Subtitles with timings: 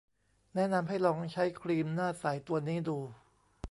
[0.55, 2.97] แนะนำให้ลองใช้ครีมหน้าใสตัวนี้ดู